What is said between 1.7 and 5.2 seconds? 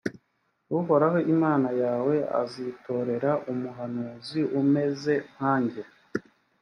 yawe azitorera umuhanuzi umeze